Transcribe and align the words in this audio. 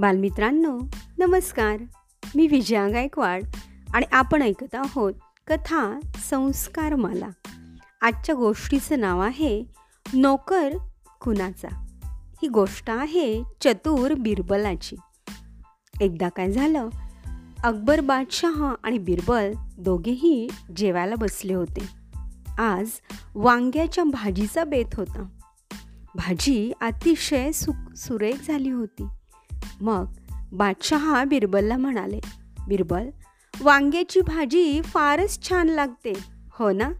बालमित्रांनो 0.00 0.80
नमस्कार. 1.18 1.76
मी 2.36 2.46
विजया 2.46 2.88
गायकवाड 2.88 3.44
आणि 3.94 4.06
आपण 4.12 4.42
ऐकत 4.42 4.74
आहोत 4.74 5.12
कथा 5.46 6.00
संस्कार 6.30 6.94
मला 6.94 7.28
आजच्या 8.00 8.34
गोष्टीचं 8.34 9.00
नाव 9.00 9.20
आहे 9.20 9.64
नोकर 10.14 10.68
कुणाचा 11.20 11.68
ही 12.42 12.48
गोष्ट 12.48 12.90
आहे 12.90 13.42
चतुर 13.60 14.14
बिरबलाची. 14.14 14.96
एकदा 16.00 16.28
काय 16.28 16.52
झालं? 16.52 16.88
अकबर 17.64 18.00
बादशाह 18.00 18.74
आणि 18.82 18.98
बिरबल 18.98 19.52
दोघेही 19.78 20.48
जेवायला 20.76 21.14
बसले 21.14 21.54
होते. 21.54 21.88
आज 22.58 22.88
वांग्याच्या 23.34 24.04
भाजीचा 24.04 24.64
बेत 24.64 24.94
होता. 24.94 25.24
भाजी 26.14 26.72
अतिशय 26.80 27.52
सु 27.52 27.72
सुरेख 27.96 28.36
झाली 28.48 28.70
होती. 28.70 29.06
मग 29.80 30.04
बादशहा 30.52 31.24
बिरबलला 31.24 31.76
म्हणाले 31.76 32.20
बिरबल 32.68 33.08
वांग्याची 33.60 34.20
भाजी 34.20 34.80
फारच 34.84 35.48
छान 35.48 35.68
लागते 35.68 36.12
हो 36.52 36.72
ना? 36.72 36.90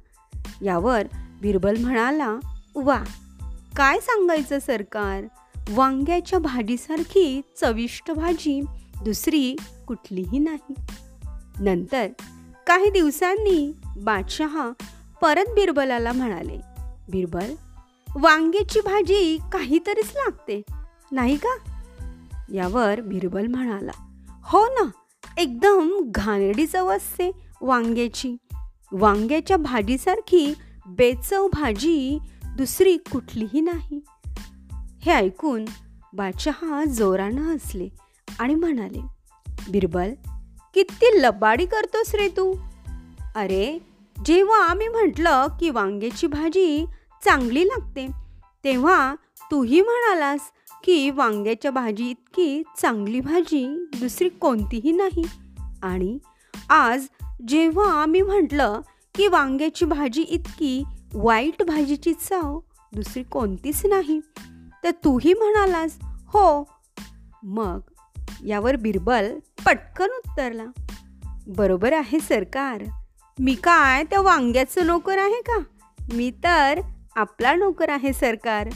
यावर 0.63 1.07
बिरबल 1.41 1.77
म्हणाला 1.81 2.37
वा 2.75 3.05
काय 3.77 3.99
सांगायचं 4.01 4.59
सरकार? 4.59 5.25
वांग्याच्या 5.71 6.39
भाजीसारखी 6.39 7.41
चविष्ट 7.61 8.11
भाजी 8.11 8.61
दुसरी 9.05 9.57
कुठलीही 9.87 10.39
नाही. 10.39 10.75
नंतर 11.61 12.07
काही 12.67 12.91
दिवसांनी 12.91 13.73
बादशहा 13.97 14.71
परत 15.23 15.45
बिरबलाला 15.55 16.13
म्हणाले 16.13 16.61
बिरबल 17.11 17.53
वांग्याची 18.17 18.81
भाजी 18.81 19.39
काहीतरीच 19.53 20.13
लागते 20.17 20.63
नाही 21.13 21.37
का? 21.37 21.70
यावर 22.55 23.01
बिरबल 23.01 23.47
म्हणाला 23.47 23.91
हो 24.45 24.67
ना 24.67 24.91
एकदम 25.37 25.91
घाणेरडी 26.05 26.67
चव 26.67 26.89
असते 26.89 27.31
वांग्याची. 27.61 28.37
वांग्याच्या 28.93 29.57
भाजीसारखी 29.57 30.55
बेचव 30.87 31.49
भाजी 31.49 32.19
दुसरी 32.57 32.97
कुठलीही 32.97 33.61
नाही. 33.61 34.01
हे 35.01 35.13
ऐकून 35.13 35.65
बादशहा 36.13 36.85
जोरानं 36.85 37.41
हसले 37.41 37.89
आणि 38.39 38.55
म्हणाले 38.55 39.01
बिरबल 39.71 40.13
किती 40.75 41.23
लबाडी 41.23 41.67
करतोस 41.67 42.15
रे 42.15 42.29
तू. 42.29 42.55
अरे 43.35 43.79
जेव्हा 44.25 44.65
आम्ही 44.65 44.89
म्हटलं 44.89 45.47
की 45.61 45.71
वांग्याची 45.71 46.27
भाजी 46.27 46.87
चांगली 47.25 47.67
लागते 47.67 48.07
तेव्हा 48.65 49.15
तूही 49.51 49.81
म्हणालास 49.81 50.41
की 50.85 51.11
वांग्याच्या 51.11 51.71
भाजी 51.71 52.11
इतकी 52.11 52.63
चांगली 52.83 53.21
भाजी 53.21 53.87
दुसरी 54.01 54.29
कोणतीही 54.29 54.93
नाही. 54.93 55.25
आणि 55.83 56.19
आज 56.71 57.07
जेव्हा 57.49 58.03
आम्ही 58.03 58.23
म्हटलं 58.23 58.81
की 59.15 59.29
वांग्याची 59.29 59.85
भाजी 59.85 60.23
इतकी 60.23 60.85
वाईट 61.15 61.63
भाजीची 61.63 62.13
चव 62.13 62.61
दुसरी 62.95 63.23
कोणतीच 63.23 63.87
नाही 63.87 64.21
तर 64.85 64.91
तूही 64.91 65.35
म्हणालास 65.35 65.99
हो. 66.03 66.69
मग 67.43 67.81
यावर 68.47 68.77
बिरबल 68.77 69.39
पटकन 69.67 70.07
उत्तरला 70.07 70.65
बरोबर 71.47 71.93
आहे 71.93 72.21
सरकार. 72.21 72.85
मी 73.39 73.55
काय 73.55 74.05
त्या 74.05 74.21
वांग्याचं 74.21 74.87
नोकर 74.87 75.19
आहे 75.19 75.43
का? 75.43 75.59
मी 76.13 76.31
तर 76.45 76.81
आपला 77.17 77.55
नोकर 77.55 77.89
आहे 77.89 78.13
सरकार. 78.13 78.71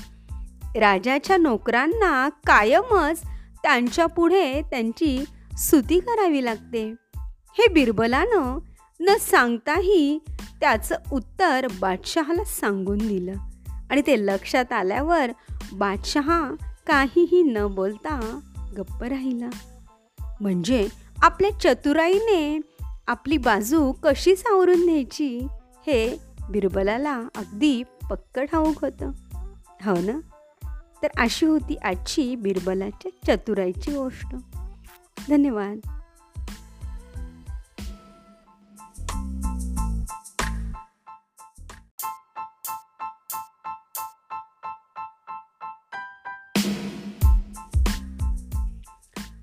राजाच्या 0.77 1.37
नोकरांना 1.37 2.29
कायमच 2.29 3.23
त्यांच्या 3.63 4.07
पुढे 4.07 4.63
त्यांची 4.63 5.25
स्तुती 5.59 6.01
करावी 6.01 6.45
लागते. 6.45 6.95
हे 7.59 7.69
बिरबलानं 7.73 8.59
न 9.01 9.17
सांगताही 9.21 10.19
त्याचं 10.61 10.95
उत्तर 11.13 11.67
बादशहाला 11.81 12.45
सांगून 12.45 12.99
दिलं. 12.99 13.33
आणि 13.91 14.03
ते 14.07 14.27
लक्षात 14.27 14.73
आल्यावर 14.73 15.31
बादशहा 15.73 16.51
काहीही 16.87 17.43
न 17.43 17.67
बोलता 17.71 18.41
गप्प 18.77 19.05
राहिला. 19.05 19.49
म्हणजे 20.41 20.89
आपल्या 21.23 21.51
चतुराईने 21.61 22.61
आपली 23.07 23.37
बाजू 23.37 23.93
कशी 24.03 24.37
सावरून 24.37 24.85
न्यायची 24.85 25.39
हे 25.87 26.19
बिरबलाला 26.51 27.17
अगदी 27.17 27.83
पक्क 28.11 28.39
ठाऊक 28.41 28.85
होतं. 28.85 29.11
हो 29.85 30.01
ना? 30.01 30.19
तर 31.05 31.21
अशी 31.21 31.47
होती 31.47 31.77
आजची 31.77 32.37
बिरबलाच्या 32.37 33.37
चतुराईची 33.37 33.97
गोष्ट. 33.97 34.27
धन्यवाद. 35.29 35.77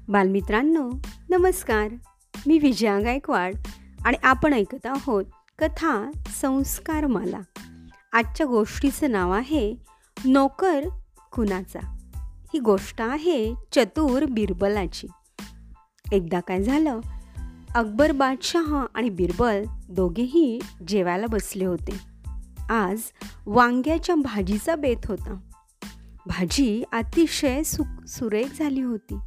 बालमित्रांनो 0.08 0.92
नमस्कार. 1.30 1.88
मी 2.48 2.60
विजया 2.60 3.00
गायकवाड 3.00 3.56
आणि 4.06 4.18
आपण 4.24 4.54
ऐकत 4.54 4.86
आहोत 4.86 5.26
कथा 5.60 6.12
संस्कार 6.42 7.06
मला 7.06 7.40
आजच्या 8.14 8.46
गोष्टीचं 8.46 9.12
नाव 9.12 9.32
आहे 9.32 9.76
नोकर 10.26 10.80
खुनाचा 11.31 11.80
ही 12.53 12.59
गोष्ट 12.59 13.02
आहे 13.02 13.53
चतुर 13.75 14.25
बिरबलाची. 14.25 15.08
एकदा 16.12 16.40
काय 16.40 16.64
झालं? 16.64 17.00
अकबर 17.75 18.12
बादशहा 18.12 18.86
आणि 18.94 19.09
बिरबल 19.09 19.64
दोघेही 19.90 20.59
जेवायला 20.88 21.28
बसले 21.28 21.66
होते. 21.66 22.00
आज 22.70 23.02
वांग्याच्या 23.46 24.16
भाजीचा 24.16 24.75
बेत 24.75 24.97
होता. 25.06 25.40
भाजी 26.25 26.84
अतिशय 26.91 27.64
सु 27.64 27.84
सुरेख 28.08 28.47
झाली 28.59 28.81
होती. 28.81 29.18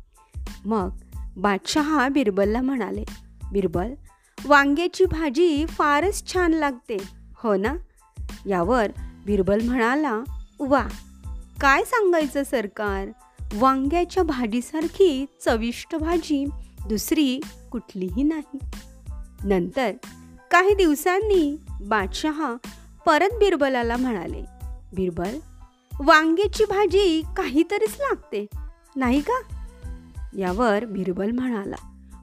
मग 0.64 0.88
बादशहा 1.36 2.08
बिरबलला 2.08 2.60
म्हणाले 2.60 3.04
बिरबल 3.52 3.94
वांग्याची 4.46 5.04
भाजी 5.04 5.66
फारच 5.66 6.32
छान 6.32 6.52
लागते 6.52 6.96
हो 7.36 7.56
ना? 7.56 7.74
यावर 8.46 8.92
बिरबल 9.26 9.68
म्हणाला 9.68 10.20
वा 10.60 10.86
काय 11.60 11.82
सांगायचं 11.84 12.42
सरकार? 12.42 13.08
वांग्याच्या 13.54 14.22
भाजीसारखी 14.22 15.24
चविष्ट 15.44 15.94
भाजी 15.96 16.44
दुसरी 16.88 17.40
कुठलीही 17.72 18.22
नाही. 18.22 18.58
नंतर 19.44 19.92
काही 20.50 20.74
दिवसांनी 20.74 21.56
बादशहा 21.82 22.54
परत 23.06 23.28
बिरबलाला 23.38 23.96
म्हणाले 23.96 24.44
बिरबल 24.96 25.38
वांग्याची 26.00 26.64
भाजी 26.64 27.22
काहीतरीच 27.36 27.96
लागते 28.00 28.46
नाही 28.96 29.20
का? 29.20 29.40
यावर 30.38 30.84
बिरबल 30.84 31.30
म्हणाला 31.30 31.76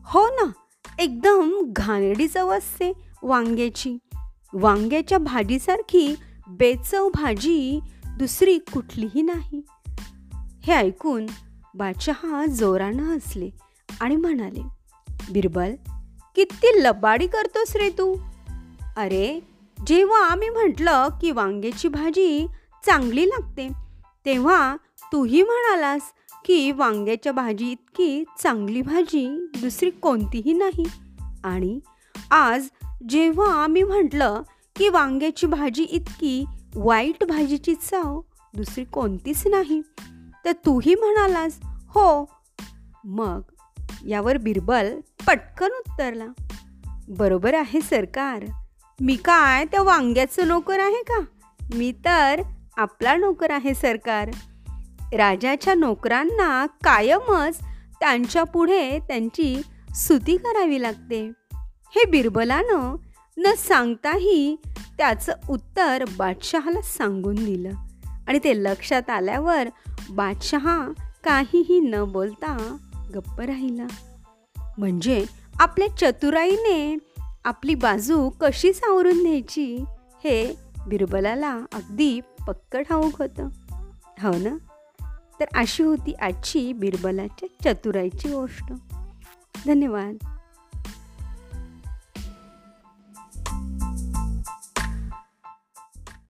हो 0.05 0.27
ना 0.27 0.51
एकदम 0.99 1.51
घाणेरडी 1.65 2.27
चव 2.27 2.49
असते 2.49 2.93
वांग्याची. 3.23 3.97
वांग्याच्या 4.53 5.17
भाजीसारखी 5.17 6.15
बेचव 6.47 7.09
भाजी 7.09 7.79
दुसरी 8.21 8.57
कुठलीही 8.57 9.21
नाही. 9.21 9.61
हे 10.61 10.73
ऐकून 10.73 11.25
बादशहा 11.75 12.45
जोरानं 12.45 13.03
हसले 13.03 13.49
आणि 14.01 14.15
म्हणाले 14.15 14.61
बिरबल 15.31 15.75
किती 16.35 16.83
लबाडी 16.83 17.27
करतोस 17.27 17.75
रे 17.75 17.89
तू? 17.89 18.15
अरे 18.97 19.39
जेव्हा 19.87 20.25
आम्ही 20.25 20.49
म्हटलं 20.49 21.07
की 21.21 21.31
वांग्याची 21.31 21.87
भाजी 21.87 22.47
चांगली 22.85 23.27
लागते 23.27 23.69
तेव्हा 24.25 24.77
तूही 25.13 25.43
म्हणालास 25.43 26.01
की 26.45 26.71
वांग्याच्या 26.71 27.31
भाजी 27.31 27.71
इतकी 27.71 28.23
चांगली 28.43 28.81
भाजी 28.81 29.47
दुसरी 29.61 29.89
कोणतीही 29.89 30.53
नाही. 30.53 30.85
आणि 31.43 31.79
आज 32.31 32.67
जेव्हा 33.09 33.63
आम्ही 33.63 33.83
म्हटलं 33.83 34.41
की 34.75 34.89
वांग्याची 34.89 35.47
भाजी 35.47 35.83
इतकी 35.83 36.45
वाईट 36.75 37.23
भाजीची 37.23 37.75
चव 37.75 38.21
दुसरी 38.53 38.83
कोणतीच 38.83 39.47
नाही. 39.47 39.81
तर 40.45 40.51
तूही 40.51 40.95
म्हणालास 40.95 41.59
हो. 41.63 42.29
मग 43.05 43.41
यावर 44.07 44.37
बिरबल 44.37 44.99
पटकन 45.27 45.67
उत्तरला 45.67 46.25
बरोबर 47.07 47.53
आहे 47.53 47.81
सरकार. 47.81 48.45
मी 49.01 49.15
काय 49.15 49.65
त्या 49.65 49.81
वांग्याचं 49.81 50.47
नोकर 50.47 50.79
आहे 50.79 51.03
का? 51.03 51.19
मी 51.73 51.91
तर 52.05 52.41
आपला 52.77 53.15
नोकर 53.15 53.51
आहे 53.51 53.73
सरकार. 53.73 54.31
राजाच्या 55.13 55.73
नोकरांना 55.73 56.65
कायमच 56.65 57.59
त्यांच्या 57.99 58.43
पुढे 58.43 58.99
त्यांची 58.99 59.61
स्तुती 59.95 60.37
करावी 60.37 60.81
लागते. 60.81 61.31
हे 61.95 62.05
बिरबलानं 62.05 62.95
न 63.37 63.53
सांगताही 63.57 64.55
त्याचं 65.01 65.33
उत्तर 65.49 66.03
बादशहाला 66.17 66.81
सांगून 66.81 67.35
दिलं. 67.35 67.69
आणि 68.27 68.39
ते 68.43 68.63
लक्षात 68.63 69.09
आल्यावर 69.09 69.67
बादशहा 70.09 70.87
काहीही 71.23 71.79
न 71.79 71.95
बोलता 72.07 72.77
गप्प 73.15 73.41
राहिला. 73.41 73.87
म्हणजे 74.77 75.25
आपल्या 75.59 75.87
चतुराईने 75.97 76.97
आपली 77.45 77.75
बाजू 77.75 78.29
कशी 78.41 78.73
सावरून 78.73 79.21
न्यायची 79.21 79.75
हे 80.23 80.55
बिरबलाला 80.87 81.53
अगदी 81.53 82.19
पक्क 82.47 82.77
ठाऊक 82.77 83.21
होतं. 83.21 83.47
हो 84.23 84.37
ना? 84.37 84.57
तर 85.39 85.45
अशी 85.53 85.83
होती 85.83 86.13
आजची 86.13 86.73
बिरबलाच्या 86.73 87.73
चतुराईची 87.73 88.33
गोष्ट. 88.33 88.73
धन्यवाद. 89.65 90.40